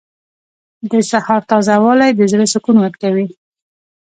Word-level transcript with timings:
•د 0.91 0.93
سهار 1.11 1.41
تازه 1.51 1.75
والی 1.83 2.11
د 2.15 2.21
زړه 2.31 2.45
سکون 2.53 2.77
ورکوي. 2.81 3.27